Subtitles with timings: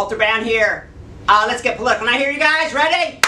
[0.00, 0.88] Walter Bowne here.
[1.28, 2.06] Uh, let's get political.
[2.06, 2.72] Can I hear you guys?
[2.72, 3.20] Ready?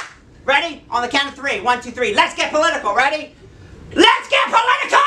[0.47, 0.83] Ready?
[0.89, 1.61] On the count of three.
[1.61, 2.15] One, two, three.
[2.15, 2.95] Let's get political.
[2.95, 3.35] Ready?
[3.95, 4.99] Let's get political!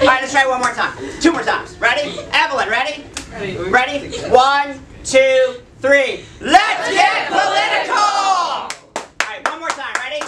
[0.00, 0.98] All right, let's try one more time.
[1.20, 1.76] Two more times.
[1.76, 2.18] Ready?
[2.32, 3.04] Evelyn, ready?
[3.30, 3.56] Ready.
[3.70, 4.18] Ready?
[4.30, 6.24] One, two, three.
[6.40, 7.94] Let's get political!
[7.94, 8.68] All
[9.28, 9.94] right, one more time.
[9.94, 10.24] Ready?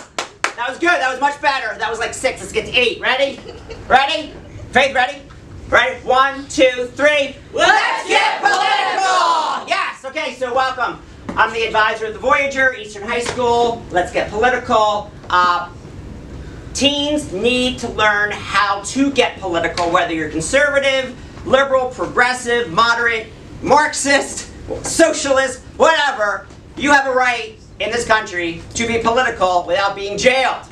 [0.55, 0.91] That was good.
[0.91, 1.77] That was much better.
[1.77, 2.41] That was like six.
[2.41, 3.01] Let's get to eight.
[3.01, 3.41] Ready?
[3.89, 4.33] Ready?
[4.71, 5.23] Faith, ready?
[5.73, 6.07] Ready?
[6.07, 7.35] One, two, three.
[7.55, 9.67] Let's get political!
[9.67, 10.05] Yes.
[10.05, 10.35] Okay.
[10.35, 11.01] So welcome.
[11.29, 13.83] I'm the advisor of the Voyager, Eastern High School.
[13.91, 15.11] Let's get political.
[15.31, 15.71] Uh,
[16.75, 21.17] teens need to learn how to get political, whether you're conservative,
[21.47, 23.29] liberal, progressive, moderate,
[23.63, 24.51] Marxist,
[24.85, 26.47] socialist, whatever.
[26.77, 30.67] You have a right in this country to be political without being jailed,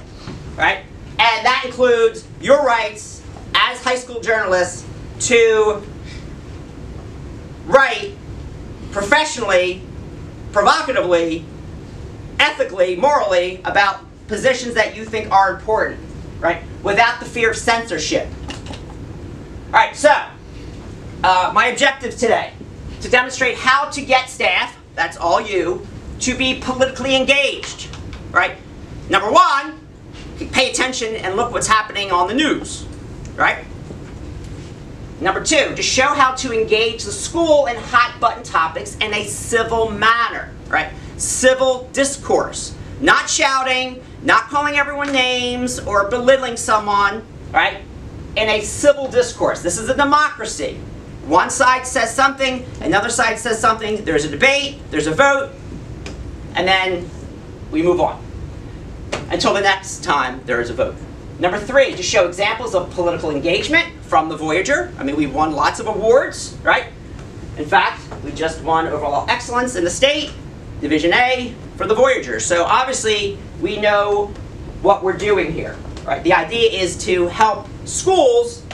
[0.58, 0.84] right?
[1.18, 3.22] And that includes your rights
[3.54, 4.84] as high school journalists
[5.20, 5.82] to
[7.66, 8.12] write
[8.90, 9.82] professionally,
[10.52, 11.44] provocatively,
[12.38, 16.00] ethically, morally about positions that you think are important,
[16.40, 16.62] right?
[16.82, 18.28] Without the fear of censorship.
[19.66, 20.12] All right, so
[21.22, 22.52] uh, my objective today
[23.00, 25.86] to demonstrate how to get staff, that's all you,
[26.20, 27.88] to be politically engaged,
[28.30, 28.56] right?
[29.08, 29.80] Number one,
[30.52, 32.86] pay attention and look what's happening on the news,
[33.36, 33.64] right?
[35.20, 39.24] Number two, to show how to engage the school in hot button topics in a
[39.24, 40.92] civil manner, right?
[41.18, 42.74] Civil discourse.
[43.02, 47.82] Not shouting, not calling everyone names or belittling someone, right?
[48.36, 49.62] In a civil discourse.
[49.62, 50.80] This is a democracy.
[51.26, 55.52] One side says something, another side says something, there's a debate, there's a vote,
[56.54, 57.08] and then
[57.70, 58.24] we move on.
[59.28, 60.96] Until the next time there is a vote.
[61.38, 64.92] Number three, to show examples of political engagement from the Voyager.
[64.98, 66.86] I mean, we've won lots of awards, right?
[67.56, 70.32] In fact, we just won overall excellence in the state,
[70.80, 72.40] Division A, for the Voyager.
[72.40, 74.26] So obviously, we know
[74.82, 76.24] what we're doing here, right?
[76.24, 78.64] The idea is to help schools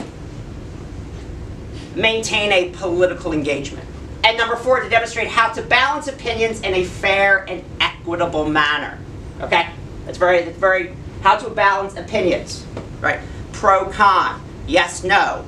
[1.95, 3.87] maintain a political engagement.
[4.25, 8.99] And number four, to demonstrate how to balance opinions in a fair and equitable manner.
[9.43, 9.69] Okay?
[10.07, 12.65] That's very, that's very, how to balance opinions,
[13.03, 13.21] right?
[13.53, 15.45] Pro, con, yes, no.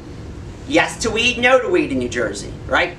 [0.67, 2.97] Yes to weed, no to weed in New Jersey, right?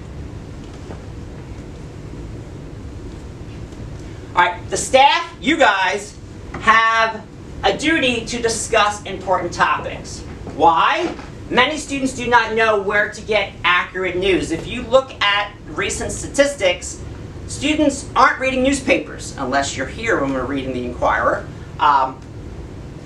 [4.36, 6.18] All right, the staff, you guys,
[6.62, 7.26] have
[7.64, 10.22] a duty to discuss important topics.
[10.56, 11.14] Why?
[11.50, 14.52] Many students do not know where to get accurate news.
[14.52, 17.02] If you look at recent statistics,
[17.48, 21.48] students aren't reading newspapers unless you're here when we're reading the Inquirer.
[21.80, 22.20] Um,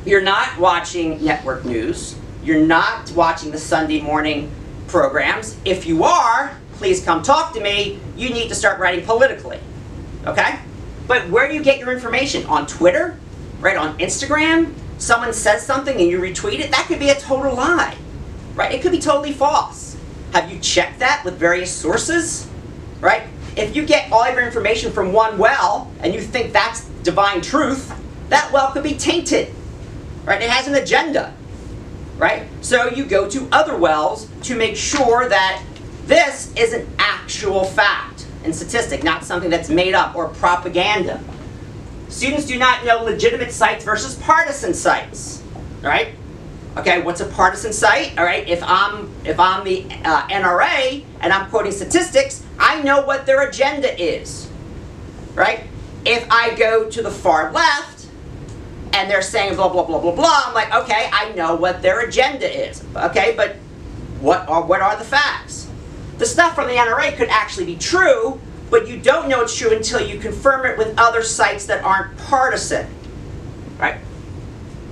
[0.06, 2.16] you're not watching network news.
[2.44, 4.52] You're not watching the Sunday morning
[4.88, 5.58] programs.
[5.64, 8.00] If you are, please come talk to me.
[8.18, 9.62] You need to start writing politically.
[10.26, 10.60] Okay?
[11.08, 12.46] But where do you get your information?
[12.48, 13.18] On Twitter?
[13.62, 13.78] Right?
[13.78, 14.74] On Instagram?
[14.98, 16.72] Someone says something and you retweet it?
[16.72, 17.96] That could be a total lie.
[18.56, 18.74] Right?
[18.74, 19.96] It could be totally false.
[20.34, 22.50] Have you checked that with various sources?
[23.00, 23.24] Right?
[23.56, 27.40] If you get all of your information from one well and you think that's divine
[27.40, 27.94] truth,
[28.28, 29.54] that well could be tainted.
[30.26, 30.42] Right?
[30.42, 31.34] It has an agenda.
[32.18, 32.48] Right?
[32.62, 35.64] So you go to other wells to make sure that
[36.06, 41.22] this is an actual fact and statistic, not something that's made up or propaganda.
[42.10, 45.42] Students do not know legitimate sites versus partisan sites.
[45.82, 46.16] Right?
[46.76, 48.18] Okay, what's a partisan site?
[48.18, 53.06] All right, if I'm if I'm the uh, NRA and I'm quoting statistics, I know
[53.06, 54.50] what their agenda is.
[55.36, 55.66] Right?
[56.06, 57.93] If I go to the far left
[58.94, 62.02] and they're saying blah blah blah blah blah, I'm like, okay, I know what their
[62.02, 62.84] agenda is.
[62.96, 63.56] Okay, but
[64.22, 65.70] what are what are the facts?
[66.20, 68.40] The stuff from the NRA could actually be true,
[68.70, 72.18] but you don't know it's true until you confirm it with other sites that aren't
[72.18, 72.88] partisan.
[73.80, 73.98] Right?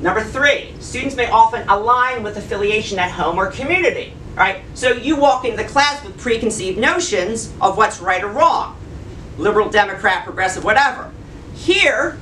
[0.02, 4.14] Number three, students may often align with affiliation at home or community.
[4.36, 4.64] Right?
[4.74, 8.78] So you walk into the class with preconceived notions of what's right or wrong.
[9.38, 11.12] Liberal, Democrat, progressive, whatever.
[11.54, 12.18] Here,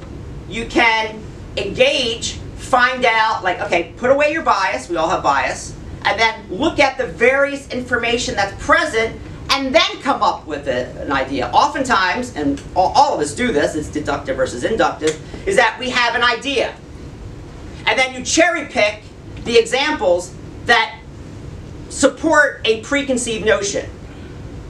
[0.49, 1.21] you can
[1.65, 6.49] engage, find out, like, okay, put away your bias, we all have bias, and then
[6.49, 9.19] look at the various information that's present
[9.51, 11.49] and then come up with a, an idea.
[11.51, 15.89] Oftentimes, and all, all of us do this, it's deductive versus inductive, is that we
[15.89, 16.75] have an idea.
[17.87, 19.01] And then you cherry pick
[19.45, 20.33] the examples
[20.65, 20.99] that
[21.89, 23.89] support a preconceived notion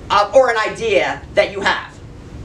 [0.09, 1.88] uh, or an idea that you have.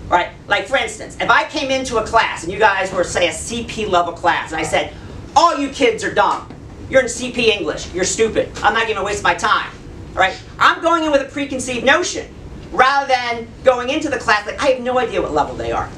[0.09, 0.31] Right?
[0.47, 3.33] Like, for instance, if I came into a class and you guys were, say, a
[3.33, 4.93] CP level class, and I said,
[5.35, 6.49] all you kids are dumb.
[6.91, 7.93] You're in CP English.
[7.95, 8.51] You're stupid.
[8.62, 9.71] I'm not going to waste my time.
[10.11, 10.39] All right?
[10.59, 12.29] I'm going in with a preconceived notion.
[12.75, 15.89] rather than going into the class like, I have no idea what level they are.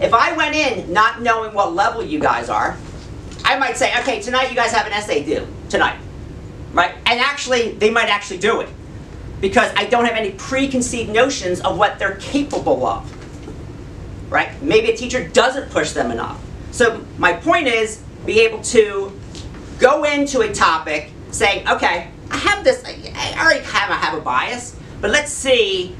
[0.00, 2.76] If I went in not knowing what level you guys are,
[3.44, 5.98] I might say, okay, tonight you guys have an essay due, tonight.
[6.72, 6.94] Right?
[7.06, 8.68] And actually, they might actually do it.
[9.40, 13.10] Because I don't have any preconceived notions of what they're capable of.
[14.28, 14.60] Right?
[14.62, 16.42] Maybe a teacher doesn't push them enough.
[16.72, 19.12] So my point is, be able to
[19.78, 24.20] go into a topic saying, okay, I have this, I already have, I have a
[24.20, 25.94] bias, but let's see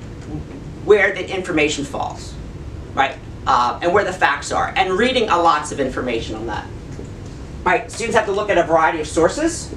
[0.85, 2.35] where the information falls,
[2.95, 3.17] right?
[3.47, 6.67] Uh, and where the facts are, and reading a lots of information on that.
[7.65, 9.75] Right, students have to look at a variety of sources.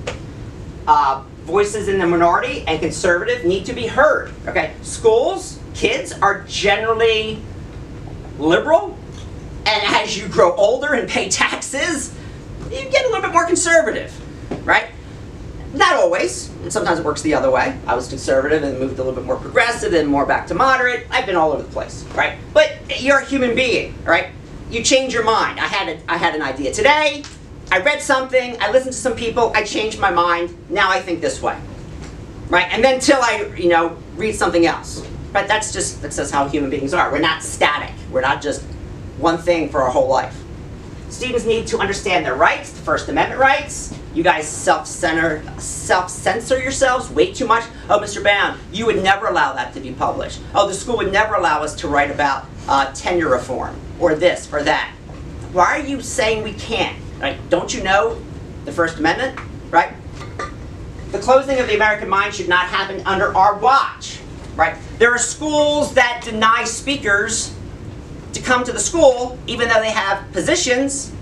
[0.87, 4.31] Uh, voices in the minority and conservative need to be heard.
[4.47, 7.41] Okay, schools, kids are generally
[8.39, 8.97] liberal,
[9.65, 12.15] and as you grow older and pay taxes,
[12.71, 14.13] you get a little bit more conservative,
[14.65, 14.87] right?
[15.73, 17.77] Not always, and sometimes it works the other way.
[17.85, 21.05] I was conservative and moved a little bit more progressive, and more back to moderate.
[21.11, 22.37] I've been all over the place, right?
[22.53, 24.29] But you're a human being, right?
[24.71, 25.59] You change your mind.
[25.59, 27.23] I had a, I had an idea today.
[27.71, 28.57] I read something.
[28.59, 29.51] I listened to some people.
[29.55, 30.55] I changed my mind.
[30.69, 31.59] Now I think this way,
[32.49, 32.67] right?
[32.71, 35.05] And then till I, you know, read something else.
[35.31, 37.11] But that's just that's just how human beings are.
[37.11, 37.93] We're not static.
[38.11, 38.63] We're not just
[39.17, 40.35] one thing for our whole life.
[41.09, 43.97] Students need to understand their rights, the First Amendment rights.
[44.13, 47.63] You guys self-center, self-censor yourselves way too much.
[47.89, 48.23] Oh, Mr.
[48.23, 50.39] Bowne, you would never allow that to be published.
[50.53, 54.51] Oh, the school would never allow us to write about uh, tenure reform or this
[54.51, 54.91] or that.
[55.51, 56.97] Why are you saying we can't?
[57.19, 57.37] Right?
[57.49, 58.21] Don't you know
[58.65, 59.39] the First Amendment?
[59.71, 59.93] Right?
[61.11, 64.19] The closing of the American mind should not happen under our watch.
[64.55, 64.75] Right?
[64.99, 67.55] There are schools that deny speakers
[68.33, 71.13] to come to the school, even though they have positions,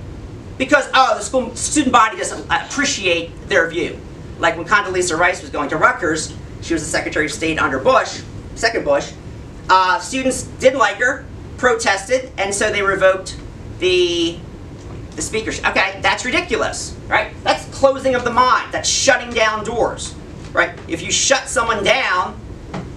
[0.58, 4.00] because oh, the school student body doesn't appreciate their view.
[4.40, 7.78] Like when Condoleezza Rice was going to Rutgers, she was the Secretary of State under
[7.78, 8.24] Bush,
[8.56, 9.14] second Bush.
[9.70, 11.24] Uh, students didn't like her,
[11.58, 13.38] protested, and so they revoked
[13.78, 14.40] the
[15.16, 15.68] the speakership.
[15.68, 17.32] Okay, that's ridiculous, right?
[17.44, 18.74] That's closing of the mind.
[18.74, 20.16] That's shutting down doors,
[20.52, 20.78] right?
[20.88, 22.40] If you shut someone down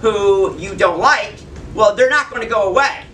[0.01, 1.35] who you don't like,
[1.73, 3.05] well, they're not going to go away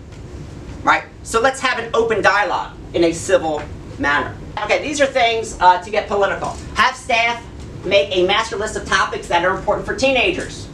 [0.82, 1.04] right?
[1.22, 3.62] So let's have an open dialogue in a civil
[3.98, 4.34] manner.
[4.62, 6.50] Okay, these are things uh, to get political.
[6.74, 7.44] Have staff
[7.84, 10.68] make a master list of topics that are important for teenagers,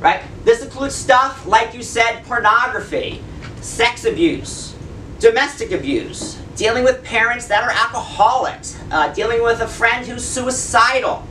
[0.00, 0.22] right?
[0.44, 3.22] This includes stuff, like you said, pornography,
[3.60, 4.74] sex abuse,
[5.18, 11.26] domestic abuse, dealing with parents that are alcoholics, uh, dealing with a friend who's suicidal.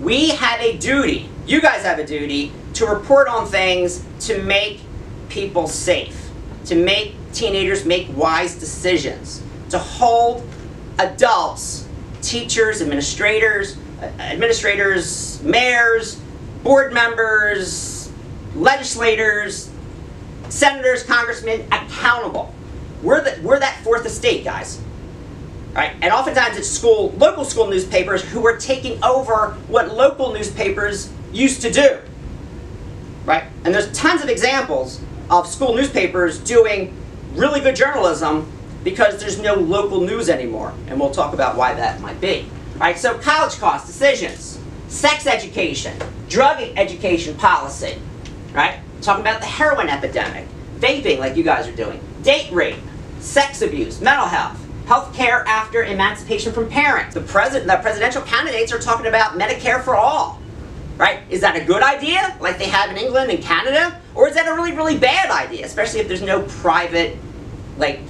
[0.00, 4.80] We have a duty, you guys have a duty, to report on things to make
[5.28, 6.24] people safe
[6.66, 10.46] to make teenagers make wise decisions, to hold
[10.98, 11.86] adults,
[12.22, 16.20] teachers, administrators, uh, administrators, mayors,
[16.62, 18.10] board members,
[18.54, 19.70] legislators,
[20.48, 22.54] senators, congressmen accountable.
[23.02, 24.80] We're, the, we're that fourth estate, guys.
[25.74, 25.94] Right?
[26.00, 31.62] And oftentimes it's school, local school newspapers who are taking over what local newspapers used
[31.62, 31.98] to do.
[33.64, 35.00] And there's tons of examples
[35.30, 36.94] of school newspapers doing
[37.34, 38.50] really good journalism
[38.84, 40.74] because there's no local news anymore.
[40.88, 42.46] And we'll talk about why that might be.
[42.74, 45.96] All right, so college cost decisions, sex education,
[46.28, 47.98] drug education policy,
[48.52, 48.80] right?
[49.00, 50.46] Talking about the heroin epidemic,
[50.78, 52.76] vaping like you guys are doing, date rape,
[53.20, 57.14] sex abuse, mental health, health care after emancipation from parents.
[57.14, 60.40] The, president, the presidential candidates are talking about Medicare for all
[60.96, 61.20] right?
[61.28, 64.00] Is that a good idea, like they have in England and Canada?
[64.14, 67.16] Or is that a really, really bad idea, especially if there's no private,
[67.78, 68.00] like,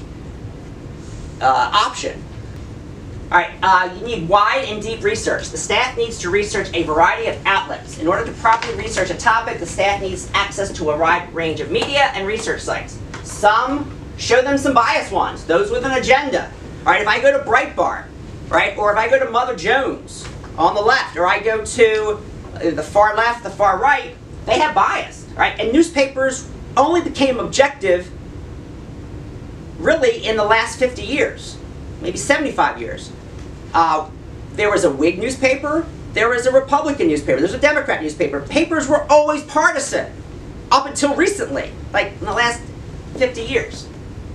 [1.40, 2.22] uh, option?
[3.32, 5.48] All right, uh, you need wide and deep research.
[5.48, 7.98] The staff needs to research a variety of outlets.
[7.98, 11.60] In order to properly research a topic, the staff needs access to a wide range
[11.60, 12.98] of media and research sites.
[13.22, 16.52] Some show them some biased ones, those with an agenda.
[16.80, 18.04] All right, if I go to Breitbart,
[18.48, 22.20] right, or if I go to Mother Jones on the left, or I go to
[22.60, 25.58] the far left, the far right, they have bias, right?
[25.58, 28.10] And newspapers only became objective
[29.78, 31.58] really in the last 50 years,
[32.00, 33.10] maybe 75 years.
[33.72, 34.08] Uh,
[34.54, 38.40] there was a Whig newspaper, there was a Republican newspaper, there's a Democrat newspaper.
[38.40, 40.12] Papers were always partisan
[40.70, 42.60] up until recently, like in the last
[43.16, 43.88] 50 years,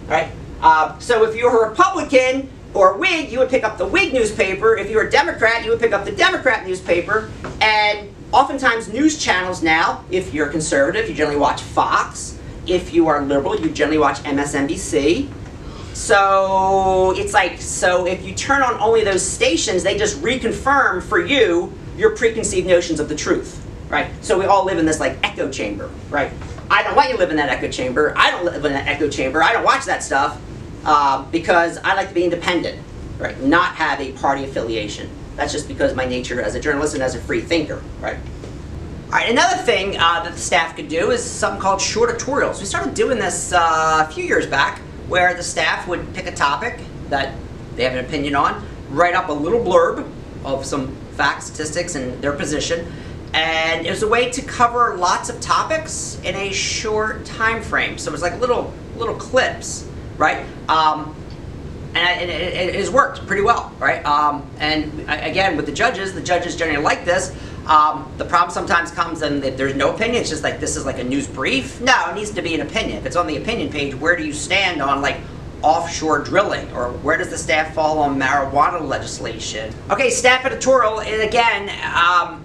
[0.08, 0.30] right?
[0.62, 4.78] Uh, so if you're a Republican or Whig, you would pick up the Whig newspaper.
[4.78, 7.32] If you were a Democrat, you would pick up the Democrat newspaper.
[7.62, 12.38] And oftentimes, news channels now, if you're conservative, you generally watch Fox.
[12.68, 15.30] If you are liberal, you generally watch MSNBC.
[15.94, 21.20] So it's like, so if you turn on only those stations, they just reconfirm for
[21.20, 24.08] you your preconceived notions of the truth, right?
[24.24, 26.32] So we all live in this like echo chamber, right?
[26.70, 28.14] I don't want you to live in that echo chamber.
[28.16, 29.44] I don't live in that echo chamber.
[29.44, 30.40] I don't watch that stuff
[30.86, 32.80] uh, because I like to be independent,
[33.18, 33.40] right?
[33.42, 35.10] Not have a party affiliation.
[35.36, 38.18] That's just because my nature as a journalist and as a free thinker, right?
[39.06, 42.60] All right, another thing uh, that the staff could do is something called short tutorials.
[42.60, 46.32] We started doing this uh, a few years back where the staff would pick a
[46.32, 47.34] topic that
[47.76, 50.08] they have an opinion on, write up a little blurb
[50.46, 52.92] of some facts, statistics, and their position,
[53.34, 57.98] and it was a way to cover lots of topics in a short time frame.
[57.98, 59.89] So it was like little little clips,
[60.20, 60.46] right?
[60.68, 61.16] Um,
[61.96, 64.06] and it, has worked pretty well, right?
[64.06, 67.36] Um, and again, with the judges, the judges generally like this.
[67.66, 70.22] Um, the problem sometimes comes in that there's no opinion.
[70.22, 71.82] It's just like this is like a news brief.
[71.82, 72.98] No, it needs to be an opinion.
[72.98, 75.18] If it's on the opinion page, where do you stand on like
[75.62, 79.74] offshore drilling, or where does the staff fall on marijuana legislation?
[79.90, 81.02] Okay, staff editorial.
[81.02, 82.44] And again, um,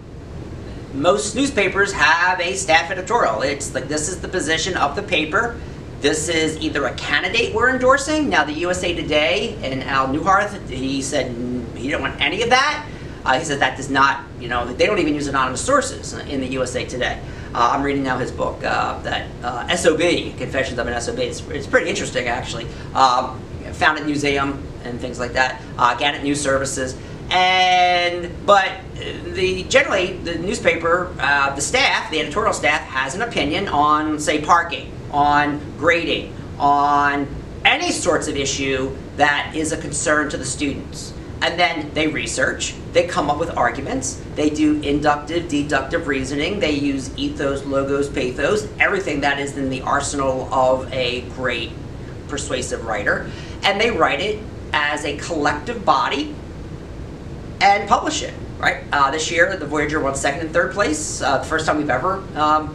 [0.94, 3.42] most newspapers have a staff editorial.
[3.42, 5.58] It's like this is the position of the paper.
[6.04, 8.28] This is either a candidate we're endorsing.
[8.28, 11.34] Now, the USA Today and Al Neuharth, he said
[11.75, 12.87] he didn't want any of that.
[13.25, 16.42] Uh, he said that does not, you know, they don't even use anonymous sources in
[16.42, 17.18] the USA Today.
[17.54, 19.99] Uh, I'm reading now his book, uh, that uh, SOB,
[20.37, 21.20] Confessions of an SOB.
[21.20, 22.66] It's, it's pretty interesting, actually.
[22.94, 23.40] Um,
[23.73, 25.62] found at museum and things like that.
[25.78, 26.99] Uh, Gannett News Services.
[27.30, 33.68] And but the generally the newspaper, uh, the staff, the editorial staff has an opinion
[33.68, 37.26] on, say, parking, on grading, on
[37.64, 41.12] any sorts of issue that is a concern to the students.
[41.42, 46.73] And then they research, they come up with arguments, they do inductive, deductive reasoning, they
[46.73, 51.73] use ethos, logos, pathos, everything that is in the arsenal of a great
[52.28, 53.30] persuasive writer,
[53.62, 54.42] and they write it
[54.73, 56.34] as a collective body
[57.61, 58.34] and publish it.
[58.58, 58.84] Right.
[58.92, 61.20] Uh, this year, the Voyager won second and third place.
[61.20, 62.75] Uh, the first time we've ever um,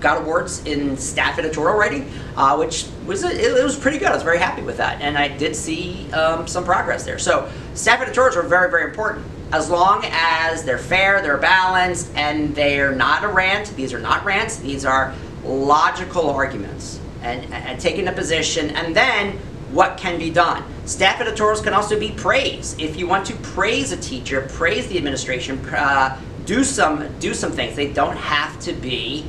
[0.00, 4.08] got awards in staff editorial writing, uh, which was a, it, it, was pretty good.
[4.08, 7.18] I was very happy with that, and I did see um, some progress there.
[7.18, 9.26] So staff editorials are very very important.
[9.50, 13.74] As long as they're fair, they're balanced, and they're not a rant.
[13.76, 14.56] These are not rants.
[14.58, 19.38] These are logical arguments, and, and taking a position, and then
[19.70, 20.64] what can be done.
[20.86, 22.74] Staff editorials can also be praise.
[22.78, 27.52] If you want to praise a teacher, praise the administration, uh, do some do some
[27.52, 27.76] things.
[27.76, 29.26] They don't have to be,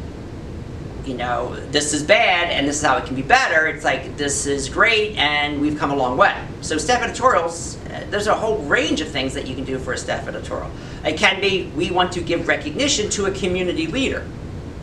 [1.09, 3.65] you know, this is bad and this is how it can be better.
[3.65, 6.39] It's like this is great and we've come a long way.
[6.61, 9.93] So staff editorials, uh, there's a whole range of things that you can do for
[9.93, 10.69] a staff editorial.
[11.03, 14.23] It can be we want to give recognition to a community leader,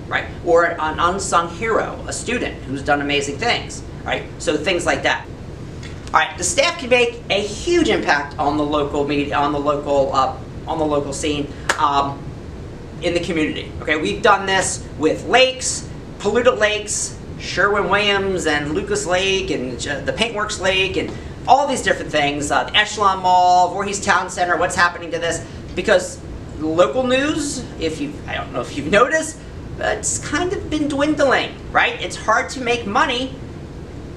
[0.09, 4.25] right, or an unsung hero, a student who's done amazing things, right.
[4.41, 5.29] So things like that.
[6.07, 9.61] All right, the staff can make a huge impact on the local media, on the
[9.61, 12.21] local, uh, on the local scene, um,
[13.03, 13.71] in the community.
[13.83, 15.89] Okay, we've done this with lakes,
[16.27, 21.09] polluted lakes, Sherwin-Williams and Lucas Lake and the Paintworks Lake and
[21.47, 22.51] all these different things.
[22.51, 24.57] Uh, the Echelon Mall, Voorhees Town Center.
[24.57, 25.47] What's happening to this?
[25.77, 26.21] Because
[26.59, 29.39] local news, if you, I don't know if you've noticed,
[29.79, 31.93] but it's kind of been dwindling, right?
[32.03, 33.33] It's hard to make money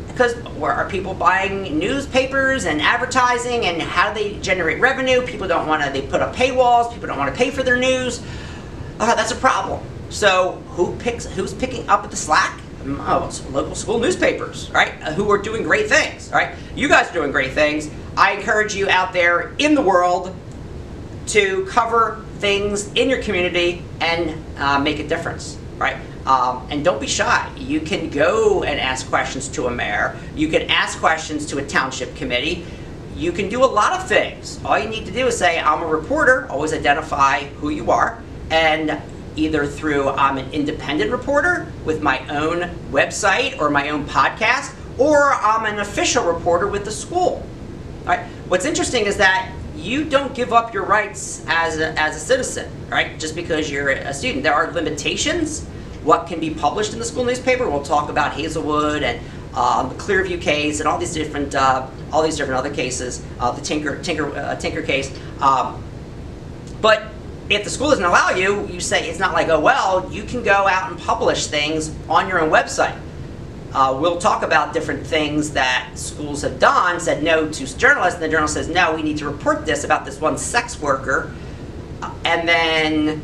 [0.07, 5.21] because where are people buying newspapers and advertising and how do they generate revenue?
[5.27, 7.77] People don't want to, they put up paywalls, people don't want to pay for their
[7.77, 8.19] news.
[8.99, 9.83] Uh, that's a problem.
[10.09, 12.59] So who picks, who's picking up the slack?
[12.85, 14.93] Oh, it's local school newspapers, right?
[15.01, 16.55] Uh, who are doing great things, right?
[16.75, 17.89] You guys are doing great things.
[18.17, 20.35] I encourage you out there in the world
[21.27, 25.97] to cover things in your community and uh, make a difference, right?
[26.25, 27.51] Um, and don't be shy.
[27.57, 30.17] You can go and ask questions to a mayor.
[30.35, 32.65] You can ask questions to a township committee.
[33.15, 34.59] You can do a lot of things.
[34.63, 38.23] All you need to do is say, I'm a reporter, always identify who you are,
[38.49, 39.01] and
[39.39, 45.33] either through I'm an independent reporter with my own website or my own podcast, or
[45.33, 47.45] I'm an official reporter with the school.
[48.05, 48.25] Right?
[48.47, 52.69] What's interesting is that you don't give up your rights as a, as a citizen,
[52.89, 53.17] right?
[53.17, 54.43] Just because you're a student.
[54.43, 55.65] There are limitations
[56.03, 57.69] what can be published in the school newspaper.
[57.69, 59.19] We'll talk about Hazelwood and
[59.55, 63.51] um, the Clearview case and all these different uh, all these different other cases, uh,
[63.51, 65.17] the Tinker Tinker uh, Tinker case.
[65.41, 65.83] Um,
[66.81, 67.07] but
[67.49, 70.43] if the school doesn't allow you, you say it's not like oh well, you can
[70.43, 72.97] go out and publish things on your own website.
[73.73, 78.23] Uh, we'll talk about different things that schools have done, said no to journalists, and
[78.23, 81.33] the journalist says no, we need to report this about this one sex worker,
[82.01, 83.23] uh, and then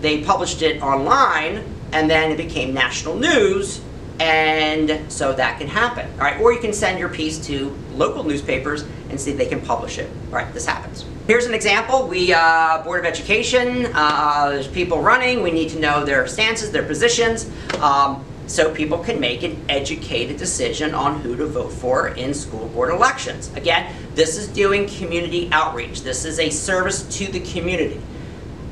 [0.00, 3.80] they published it online and then it became national news,
[4.20, 6.08] and so that can happen.
[6.12, 9.46] All right, or you can send your piece to local newspapers and see if they
[9.46, 10.08] can publish it.
[10.28, 11.04] All right, this happens.
[11.26, 12.08] Here's an example.
[12.08, 15.42] We, uh, Board of Education, uh, there's people running.
[15.42, 17.48] We need to know their stances, their positions.
[17.80, 22.66] Um, so people can make an educated decision on who to vote for in school
[22.68, 23.48] board elections.
[23.54, 26.02] Again, this is doing community outreach.
[26.02, 28.00] This is a service to the community.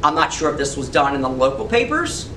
[0.02, 2.28] I'm not sure if this was done in the local papers,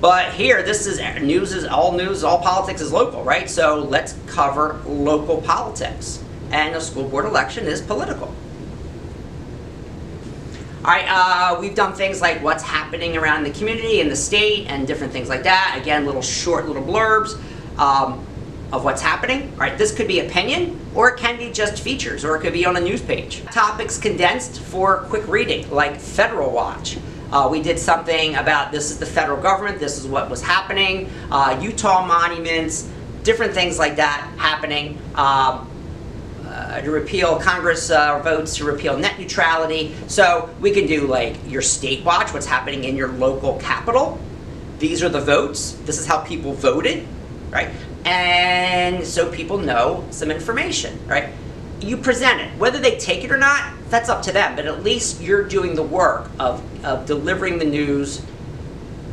[0.00, 3.48] but here, this is news is all news, all politics is local, right?
[3.48, 6.24] So let's cover local politics.
[6.50, 8.34] And a school board election is political.
[10.84, 14.68] All right, uh, we've done things like what's happening around the community and the state
[14.68, 15.76] and different things like that.
[15.76, 17.36] Again, little short little blurbs
[17.78, 18.24] um,
[18.72, 19.50] of what's happening.
[19.54, 22.52] All right, this could be opinion or it can be just features or it could
[22.52, 23.42] be on a news page.
[23.46, 26.96] Topics condensed for quick reading, like Federal Watch.
[27.32, 31.10] Uh, we did something about this is the federal government, this is what was happening,
[31.32, 32.88] uh, Utah monuments,
[33.24, 34.96] different things like that happening.
[35.16, 35.68] Um,
[36.84, 39.94] to repeal Congress uh, votes to repeal net neutrality.
[40.06, 44.20] So we can do like your state watch, what's happening in your local capital.
[44.78, 45.72] These are the votes.
[45.84, 47.06] This is how people voted,
[47.50, 47.70] right?
[48.04, 51.30] And so people know some information, right?
[51.80, 52.58] You present it.
[52.58, 54.56] Whether they take it or not, that's up to them.
[54.56, 58.24] But at least you're doing the work of, of delivering the news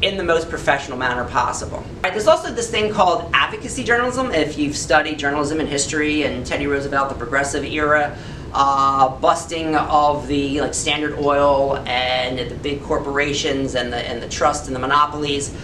[0.06, 1.84] in the most professional manner possible.
[2.04, 4.32] Right, there's also this thing called advocacy journalism.
[4.32, 8.16] If you've studied journalism and history and Teddy Roosevelt, the progressive era,
[8.54, 14.30] uh, busting of the like Standard Oil and the big corporations and the and the
[14.30, 15.56] trust and the monopolies,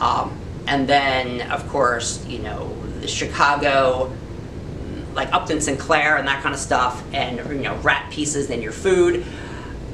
[0.00, 0.34] um,
[0.66, 4.10] and then of course you know the Chicago
[5.14, 8.72] like Upton Sinclair and that kind of stuff, and you know rat pieces in your
[8.72, 9.26] food.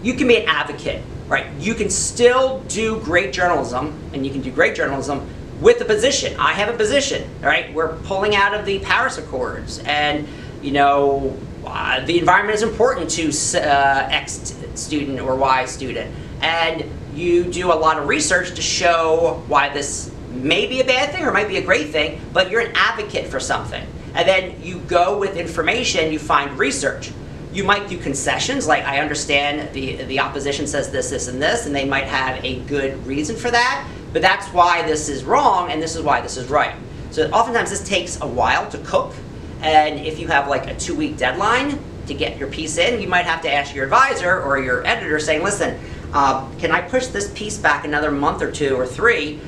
[0.04, 1.46] You can be an advocate right?
[1.58, 5.28] You can still do great journalism, and you can do great journalism
[5.60, 6.38] with a position.
[6.38, 7.72] I have a position, right?
[7.74, 10.26] We're pulling out of the Paris Accords, and
[10.62, 13.28] you know, uh, the environment is important to
[13.60, 19.42] uh, X student or Y student, and you do a lot of research to show
[19.48, 22.60] why this may be a bad thing or might be a great thing, but you're
[22.60, 23.84] an advocate for something.
[24.14, 27.10] And then you go with information, you find research
[27.58, 31.66] you might do concessions, like I understand the, the opposition says this, this, and this,
[31.66, 35.70] and they might have a good reason for that, but that's why this is wrong
[35.72, 36.76] and this is why this is right.
[37.10, 39.12] So oftentimes this takes a while to cook,
[39.60, 43.08] and if you have like a two week deadline to get your piece in, you
[43.08, 45.78] might have to ask your advisor or your editor saying, listen,
[46.12, 49.40] uh, can I push this piece back another month or two or three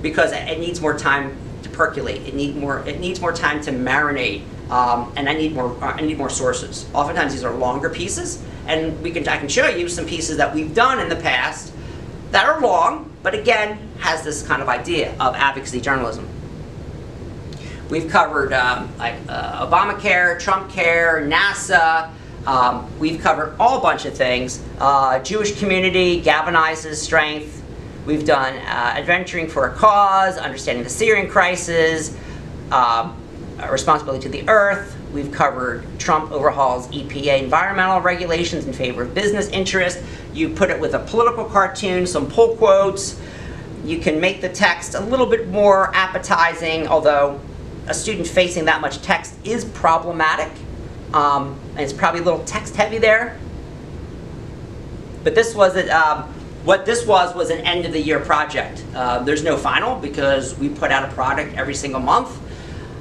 [0.00, 2.22] because it needs more time to percolate.
[2.22, 2.80] It need more.
[2.86, 5.76] It needs more time to marinate um, and I need more.
[5.82, 6.86] Uh, I need more sources.
[6.94, 9.26] Oftentimes, these are longer pieces, and we can.
[9.28, 11.72] I can show you some pieces that we've done in the past
[12.30, 16.28] that are long, but again, has this kind of idea of advocacy journalism.
[17.90, 22.12] We've covered um, like uh, Obamacare, Trump Care, NASA.
[22.46, 24.62] Um, we've covered all bunch of things.
[24.78, 27.62] Uh, Jewish community galvanizes strength.
[28.06, 32.16] We've done uh, adventuring for a cause, understanding the Syrian crisis.
[32.70, 33.19] Um,
[33.60, 34.96] uh, responsibility to the earth.
[35.12, 40.02] We've covered Trump overhauls EPA environmental regulations in favor of business interests.
[40.32, 43.20] You put it with a political cartoon, some pull quotes.
[43.84, 47.40] You can make the text a little bit more appetizing, although
[47.86, 50.52] a student facing that much text is problematic.
[51.12, 53.38] Um, and it's probably a little text heavy there.
[55.24, 55.90] But this was it.
[55.90, 58.84] Um, what this was was an end of the year project.
[58.94, 62.38] Uh, there's no final because we put out a product every single month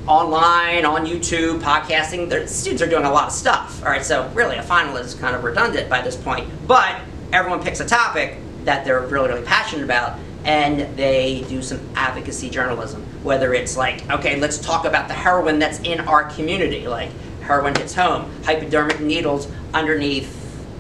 [0.10, 2.30] online, on YouTube, podcasting.
[2.30, 3.82] The students are doing a lot of stuff.
[3.84, 6.50] All right, so really a final is kind of redundant by this point.
[6.68, 7.00] But
[7.32, 12.50] everyone picks a topic that they're really, really passionate about and they do some advocacy
[12.50, 13.04] journalism.
[13.24, 17.76] Whether it's like, okay, let's talk about the heroin that's in our community, like heroin
[17.76, 20.36] hits home, hypodermic needles underneath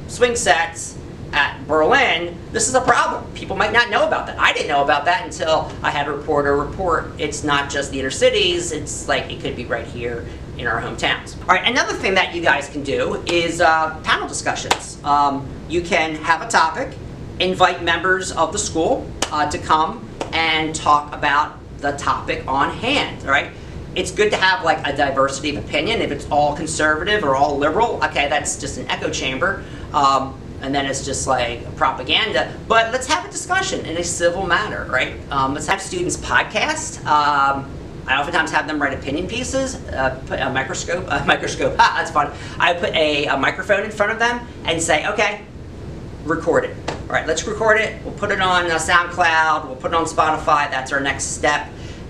[0.07, 0.97] swing sets,
[1.33, 3.31] at Berlin, this is a problem.
[3.33, 4.39] People might not know about that.
[4.39, 7.11] I didn't know about that until I had a reporter report.
[7.17, 10.25] It's not just the inner cities, it's like it could be right here
[10.57, 11.39] in our hometowns.
[11.41, 15.01] All right, another thing that you guys can do is uh, panel discussions.
[15.03, 16.97] Um, you can have a topic,
[17.39, 23.23] invite members of the school uh, to come and talk about the topic on hand,
[23.23, 23.51] all right?
[23.95, 26.01] It's good to have like a diversity of opinion.
[26.01, 29.63] If it's all conservative or all liberal, okay, that's just an echo chamber.
[29.93, 32.53] Um, and then it's just like propaganda.
[32.67, 35.15] But let's have a discussion in a civil manner, right?
[35.31, 37.03] Um, let's have students podcast.
[37.05, 37.69] Um,
[38.07, 42.11] I oftentimes have them write opinion pieces, uh, put a microscope, a microscope, ah, that's
[42.11, 42.31] fun.
[42.59, 45.41] I put a, a, microphone in front of them and say, okay,
[46.23, 46.75] record it.
[46.89, 48.03] All right, let's record it.
[48.03, 49.67] We'll put it on uh, SoundCloud.
[49.67, 50.69] We'll put it on Spotify.
[50.69, 51.67] That's our next step.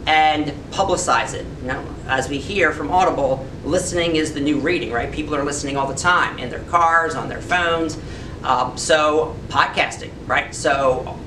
[0.08, 1.46] And publicize it.
[1.62, 5.12] You know, as we hear from Audible, listening is the new reading, right?
[5.12, 7.98] People are listening all the time in their cars, on their phones.
[8.44, 10.54] Um, so podcasting, right?
[10.54, 11.18] So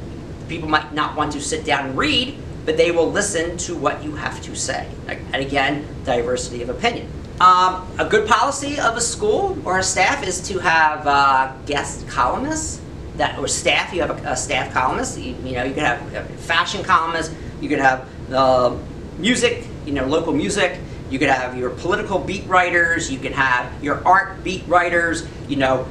[0.49, 4.03] people might not want to sit down and read, but they will listen to what
[4.03, 4.89] you have to say.
[5.09, 7.11] And again, diversity of opinion.
[7.41, 12.07] Um, a good policy of a school or a staff is to have uh, guest
[12.09, 12.81] columnists
[13.17, 13.93] that or staff.
[13.93, 15.19] You have a, a staff columnist.
[15.19, 17.35] You, you know, you could have fashion columnists.
[17.61, 18.77] You could have uh,
[19.19, 19.67] music.
[19.87, 20.79] You know, local music.
[21.11, 23.11] You could have your political beat writers.
[23.11, 25.27] You could have your art beat writers.
[25.49, 25.87] You know,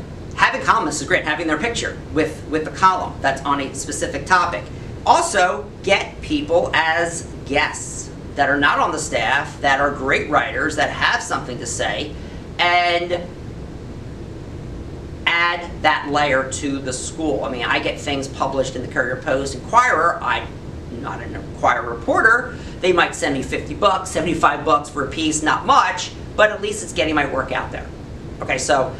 [0.52, 1.24] having columnists is great.
[1.24, 4.64] Having their picture with with the column that's on a specific topic.
[5.06, 10.76] Also, get people as guests that are not on the staff, that are great writers,
[10.76, 12.14] that have something to say,
[12.60, 13.20] and
[15.26, 17.44] add that layer to the school.
[17.44, 20.20] I mean, I get things published in the Courier Post Inquirer.
[20.22, 20.48] I'm
[21.02, 22.56] not an Inquirer reporter.
[22.80, 26.62] They might send me 50 bucks, 75 bucks for a piece, not much, but at
[26.62, 27.88] least it's getting my work out there.
[28.42, 28.96] Okay, so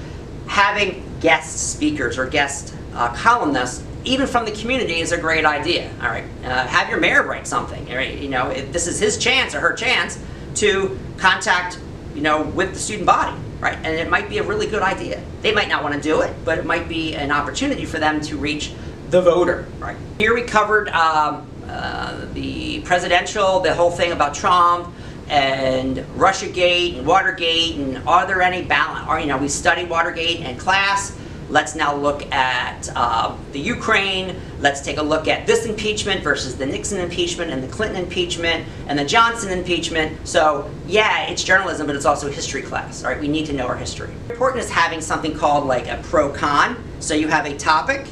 [0.48, 5.92] having guest speakers or guest uh, columnists even from the community is a great idea.
[6.02, 7.88] All right, uh, have your mayor write something.
[7.90, 10.20] All right, you know, this is his chance or her chance
[10.56, 11.80] to contact,
[12.16, 13.78] you know, with the student body, right?
[13.78, 15.24] And it might be a really good idea.
[15.42, 18.22] They might not want to do it, but it might be an opportunity for them
[18.22, 18.74] to reach
[19.12, 19.98] the voter, right?
[20.18, 24.94] Here we covered um, uh, the presidential, the whole thing about Trump
[25.32, 29.08] and Russiagate and Watergate, and are there any balance?
[29.10, 31.18] Or you know, we studied Watergate in class
[31.52, 34.38] Let's now look at uh, the Ukraine.
[34.62, 38.66] Let's take a look at this impeachment versus the Nixon impeachment and the Clinton impeachment
[38.88, 40.26] and the Johnson impeachment.
[40.26, 43.04] So yeah, it's journalism, but it's also a history class.
[43.04, 44.14] All right, we need to know our history.
[44.30, 46.82] Important is having something called like a pro-con.
[47.02, 48.08] So you have a topic,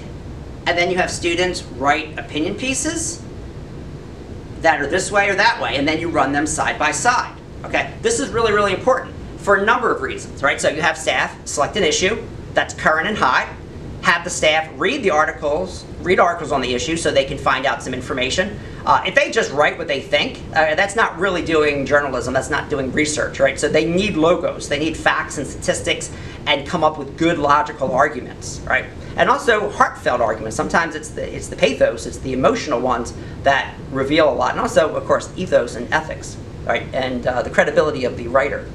[0.68, 3.24] and then you have students write opinion pieces
[4.62, 7.36] that are this way or that way, and then you run them side by side.
[7.66, 10.60] Okay, this is really, really important for a number of reasons, right?
[10.60, 13.48] So you have staff select an issue, that's current and hot.
[14.02, 17.66] Have the staff read the articles, read articles on the issue so they can find
[17.66, 18.58] out some information.
[18.86, 22.50] Uh, if they just write what they think, uh, that's not really doing journalism, that's
[22.50, 23.60] not doing research, right?
[23.60, 26.12] So they need logos, they need facts and statistics
[26.48, 28.86] and come up with good logical arguments, right?
[29.16, 30.56] And also heartfelt arguments.
[30.56, 34.52] Sometimes it's the, it's the pathos, it's the emotional ones that reveal a lot.
[34.52, 36.84] And also, of course, ethos and ethics, right?
[36.94, 38.70] And uh, the credibility of the writer.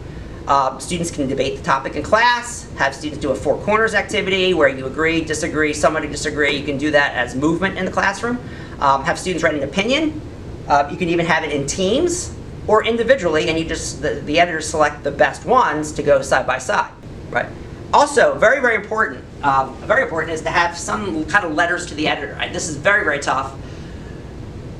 [0.46, 4.52] Uh, students can debate the topic in class, have students do a four corners activity
[4.52, 6.54] where you agree, disagree, somebody disagree.
[6.54, 8.38] You can do that as movement in the classroom.
[8.78, 10.20] Um, have students write an opinion.
[10.68, 12.34] Uh, you can even have it in teams
[12.66, 16.46] or individually, and you just the, the editors select the best ones to go side
[16.46, 16.92] by side,
[17.30, 17.46] right?
[17.92, 21.94] Also, very very important, um, very important is to have some kind of letters to
[21.94, 22.34] the editor.
[22.34, 22.52] Right?
[22.52, 23.54] This is very very tough.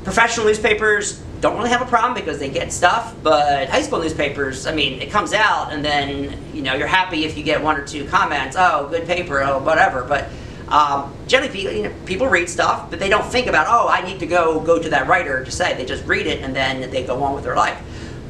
[0.03, 4.67] Professional newspapers don't really have a problem because they get stuff, but high school newspapers,
[4.67, 7.77] I mean, it comes out and then, you know, you're happy if you get one
[7.77, 10.29] or two comments, oh, good paper, oh, whatever, but
[10.69, 14.21] um, generally you know, people read stuff, but they don't think about, oh, I need
[14.21, 15.75] to go go to that writer to say.
[15.75, 17.79] They just read it and then they go on with their life.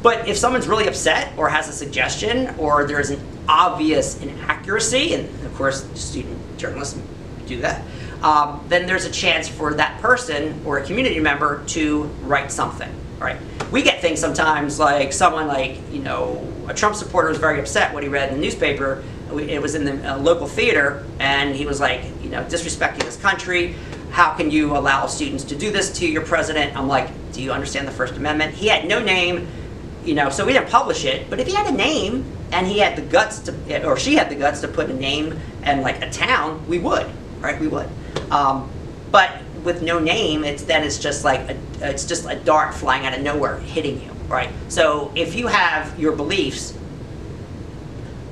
[0.03, 5.29] But if someone's really upset or has a suggestion or there's an obvious inaccuracy, and
[5.47, 7.01] of course student journalists
[7.47, 7.83] do that,
[8.23, 12.93] um, then there's a chance for that person or a community member to write something.
[13.19, 13.39] Right?
[13.71, 17.95] We get things sometimes like someone like, you know, a Trump supporter was very upset
[17.95, 19.03] when he read in the newspaper,
[19.33, 23.17] it was in the uh, local theater, and he was like, you know, disrespecting this
[23.17, 23.75] country.
[24.11, 26.77] How can you allow students to do this to your president?
[26.77, 28.55] I'm like, do you understand the First Amendment?
[28.55, 29.49] He had no name,
[30.05, 31.31] you know, so we didn't publish it.
[31.31, 34.29] But if he had a name and he had the guts to, or she had
[34.29, 37.07] the guts to put a name and like a town, we would,
[37.41, 37.59] right?
[37.59, 37.89] We would.
[38.31, 38.71] Um,
[39.11, 43.07] but with no name, it's then it's just like a, it's just a dart flying
[43.07, 44.51] out of nowhere hitting you, right?
[44.69, 46.77] So if you have your beliefs,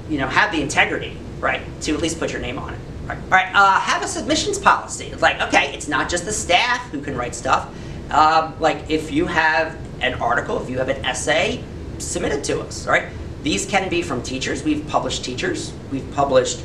[0.08, 2.80] you know, have the integrity, right, to at least put your name on it.
[3.06, 3.18] Right.
[3.18, 3.52] All right.
[3.54, 5.06] Uh, have a submissions policy.
[5.06, 7.68] It's like, okay, it's not just the staff who can write stuff.
[8.12, 11.64] Um, like, if you have an article, if you have an essay,
[11.98, 12.86] submit it to us.
[12.86, 13.08] Right.
[13.42, 14.62] These can be from teachers.
[14.62, 15.72] We've published teachers.
[15.90, 16.62] We've published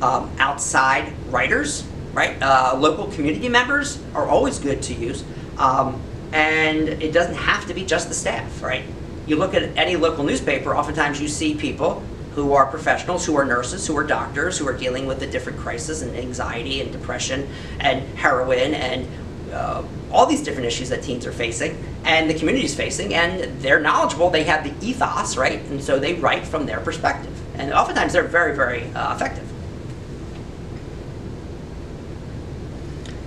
[0.00, 1.84] um, outside writers
[2.16, 2.40] right?
[2.40, 5.22] Uh, local community members are always good to use.
[5.58, 6.00] Um,
[6.32, 8.84] and it doesn't have to be just the staff, right?
[9.26, 12.02] You look at any local newspaper, oftentimes you see people
[12.34, 15.58] who are professionals, who are nurses, who are doctors, who are dealing with the different
[15.58, 17.48] crises and anxiety and depression
[17.80, 19.06] and heroin and
[19.52, 23.60] uh, all these different issues that teens are facing and the community is facing, and
[23.60, 24.30] they're knowledgeable.
[24.30, 25.60] They have the ethos, right?
[25.64, 27.32] And so they write from their perspective.
[27.56, 29.42] And oftentimes they're very, very uh, effective.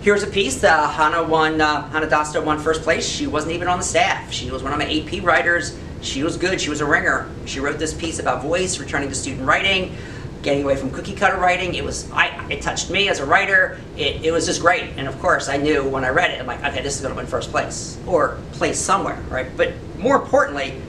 [0.01, 0.63] Here's a piece.
[0.63, 1.59] Uh, Hannah won.
[1.59, 3.05] Uh, Hannah Dosta won first place.
[3.05, 4.31] She wasn't even on the staff.
[4.31, 5.77] She was one of my AP writers.
[5.99, 6.61] She was good.
[6.61, 7.29] She was a ringer.
[7.45, 9.97] She wrote this piece about voice, returning to student writing.
[10.41, 11.75] Getting away from cookie cutter writing.
[11.75, 13.80] It was, I, it touched me as a writer.
[13.97, 14.91] It, it was just great.
[14.97, 17.13] And of course, I knew when I read it, I'm like, okay, this is going
[17.13, 19.47] to win first place or place somewhere, right?
[19.58, 20.82] But more importantly,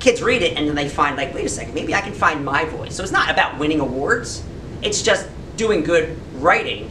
[0.00, 2.44] kids read it and then they find like, wait a second, maybe I can find
[2.44, 2.96] my voice.
[2.96, 4.42] So it's not about winning awards.
[4.80, 6.90] It's just doing good writing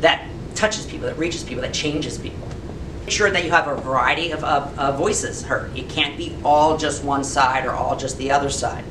[0.00, 2.46] that touches people, that reaches people, that changes people.
[3.00, 5.76] Make sure that you have a variety of, of, of voices heard.
[5.76, 8.84] It can't be all just one side or all just the other side.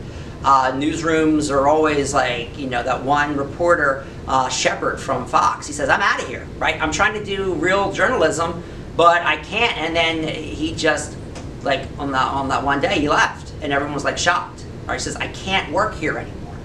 [0.43, 5.67] Uh, newsrooms are always like, you know, that one reporter, uh, Shepard from Fox.
[5.67, 6.81] He says, I'm out of here, right?
[6.81, 8.63] I'm trying to do real journalism,
[8.97, 9.77] but I can't.
[9.77, 11.15] And then he just,
[11.61, 13.53] like, on, the, on that one day, he left.
[13.61, 14.65] And everyone was like shocked.
[14.87, 14.95] Right?
[14.95, 16.57] He says, I can't work here anymore.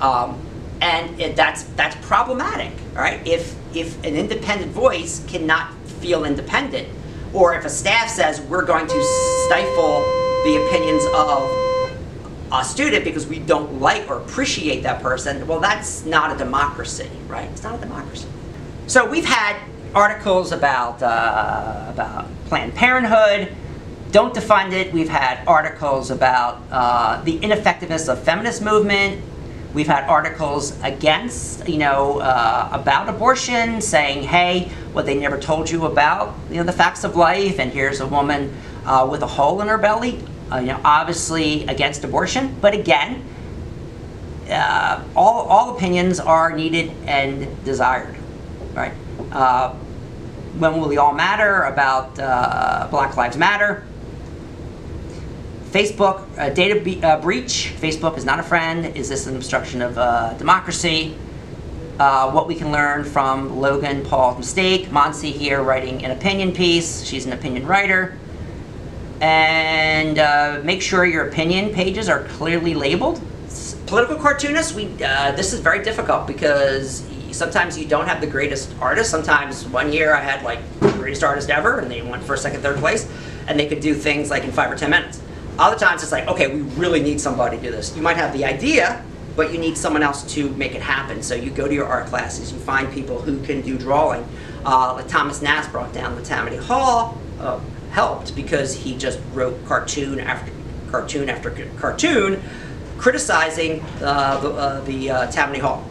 [0.00, 0.38] Um,
[0.82, 3.26] and it, that's, that's problematic, right?
[3.26, 6.88] If, if an independent voice cannot feel independent,
[7.32, 9.02] or if a staff says we're going to
[9.46, 10.02] stifle
[10.44, 11.71] the opinions of
[12.60, 17.10] a student because we don't like or appreciate that person, well, that's not a democracy,
[17.26, 17.48] right?
[17.50, 18.28] It's not a democracy.
[18.86, 19.56] So we've had
[19.94, 23.54] articles about uh, about Planned Parenthood.
[24.10, 24.92] Don't defund it.
[24.92, 29.22] We've had articles about uh, the ineffectiveness of feminist movement.
[29.72, 35.70] We've had articles against, you know, uh, about abortion, saying, "Hey, what they never told
[35.70, 39.26] you about, you know, the facts of life." And here's a woman uh, with a
[39.26, 42.54] hole in her belly, uh, you know, obviously against abortion.
[42.60, 43.24] But again,
[44.50, 48.16] uh, all all opinions are needed and desired,
[48.74, 48.92] right?
[49.30, 49.74] Uh,
[50.58, 51.62] when will we all matter?
[51.62, 53.86] About uh, Black Lives Matter.
[55.70, 57.72] Facebook data be- uh, breach.
[57.80, 58.94] Facebook is not a friend.
[58.94, 61.16] Is this an obstruction of uh, democracy?
[61.98, 64.88] Uh, what we can learn from Logan Paul's mistake.
[64.88, 67.04] Monsi here writing an opinion piece.
[67.04, 68.18] She's an opinion writer.
[69.22, 73.22] And uh, make sure your opinion pages are clearly labeled.
[73.86, 78.74] Political cartoonists, we uh, this is very difficult because sometimes you don't have the greatest
[78.80, 79.10] artist.
[79.10, 82.62] Sometimes one year I had like the greatest artist ever, and they went first, second,
[82.62, 83.08] third place,
[83.46, 85.22] and they could do things like in five or ten minutes.
[85.56, 87.94] Other times it's like, okay, we really need somebody to do this.
[87.94, 89.04] You might have the idea,
[89.36, 91.22] but you need someone else to make it happen.
[91.22, 94.26] So you go to your art classes, you find people who can do drawing.
[94.64, 97.60] Uh, like Thomas Nast brought down the Tammany Hall, uh,
[97.92, 100.50] helped because he just wrote cartoon after
[100.90, 102.42] cartoon after cartoon,
[102.98, 105.84] criticizing uh, the, uh, the uh, Tammany Hall.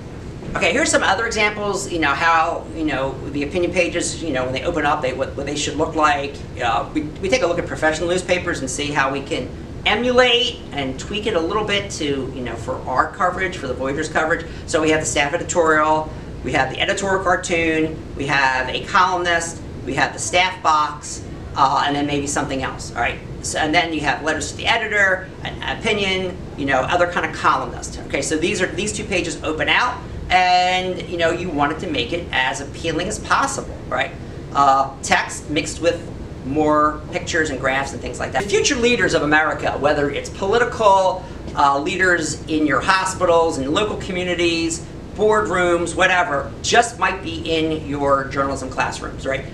[0.56, 1.92] Okay, here's some other examples.
[1.92, 4.22] You know how you know the opinion pages.
[4.22, 6.34] You know when they open up, they what, what they should look like.
[6.62, 9.50] Uh, we, we take a look at professional newspapers and see how we can
[9.86, 13.74] emulate and tweak it a little bit to you know for our coverage, for the
[13.74, 14.46] Voyagers coverage.
[14.66, 16.12] So we have the staff editorial,
[16.44, 21.24] we have the editorial cartoon, we have a columnist, we have the staff box,
[21.56, 22.94] uh, and then maybe something else.
[22.96, 23.20] All right.
[23.42, 27.26] So, and then you have letters to the editor, an opinion, you know, other kind
[27.26, 28.00] of columnist.
[28.08, 28.22] Okay.
[28.22, 32.14] So these are these two pages open out, and you know you wanted to make
[32.14, 34.12] it as appealing as possible, right?
[34.54, 36.08] Uh, text mixed with
[36.46, 38.44] more pictures and graphs and things like that.
[38.44, 41.24] The future leaders of America, whether it's political
[41.56, 44.86] uh, leaders in your hospitals and local communities,
[45.16, 49.46] boardrooms, whatever, just might be in your journalism classrooms, right?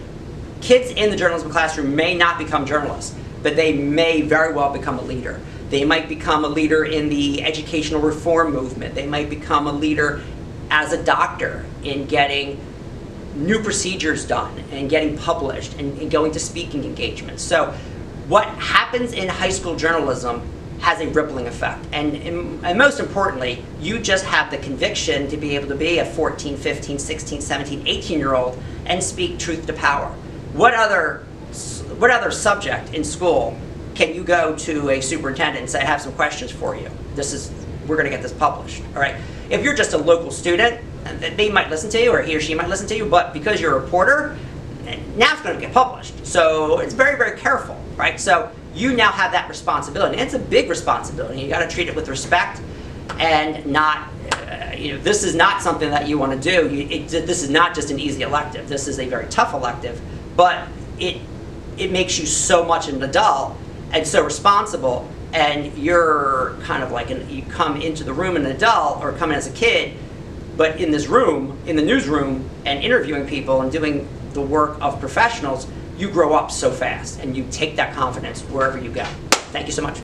[0.61, 4.99] Kids in the journalism classroom may not become journalists, but they may very well become
[4.99, 5.39] a leader.
[5.69, 8.95] They might become a leader in the educational reform movement.
[8.95, 10.21] They might become a leader
[10.69, 12.59] as a doctor in getting
[13.35, 17.43] new procedures done and getting published and, and going to speaking engagements.
[17.43, 17.73] So,
[18.27, 20.41] what happens in high school journalism
[20.79, 21.85] has a rippling effect.
[21.91, 25.99] And, and, and most importantly, you just have the conviction to be able to be
[25.99, 30.13] a 14, 15, 16, 17, 18 year old and speak truth to power.
[30.57, 31.19] What other,
[31.99, 33.55] what other subject in school
[33.93, 36.89] can you go to a superintendent and say, I have some questions for you?
[37.13, 37.51] This is,
[37.85, 38.81] we're going to get this published.
[38.95, 39.15] All right.
[39.51, 40.81] If you're just a local student,
[41.19, 43.61] they might listen to you, or he or she might listen to you, but because
[43.61, 44.35] you're a reporter,
[45.15, 46.25] now it's going to get published.
[46.25, 48.19] So it's very, very careful, right?
[48.19, 50.17] So you now have that responsibility.
[50.17, 51.39] And it's a big responsibility.
[51.39, 52.61] You got to treat it with respect
[53.19, 56.67] and not, uh, you know, this is not something that you want to do.
[56.75, 58.67] You, it, this is not just an easy elective.
[58.67, 60.01] This is a very tough elective,
[60.37, 60.69] but
[60.99, 61.19] it
[61.77, 63.57] it makes you so much an adult
[63.91, 65.07] and so responsible.
[65.33, 69.31] And you're kind of like an, you come into the room an adult or come
[69.31, 69.95] in as a kid,
[70.55, 74.99] but in this room, in the newsroom, and interviewing people and doing the work of
[74.99, 79.03] professionals, you grow up so fast and you take that confidence wherever you go.
[79.51, 80.01] Thank you so much.